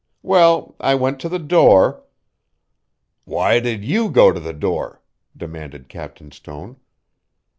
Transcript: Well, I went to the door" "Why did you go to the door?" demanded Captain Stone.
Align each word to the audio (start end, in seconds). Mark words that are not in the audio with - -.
Well, 0.23 0.75
I 0.79 0.95
went 0.95 1.19
to 1.19 1.29
the 1.29 1.37
door" 1.37 2.01
"Why 3.25 3.59
did 3.59 3.85
you 3.85 4.09
go 4.09 4.31
to 4.31 4.39
the 4.39 4.51
door?" 4.51 4.99
demanded 5.37 5.89
Captain 5.89 6.31
Stone. 6.31 6.77